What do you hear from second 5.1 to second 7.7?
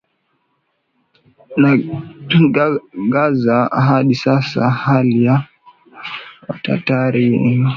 ya Watatari wa Crimea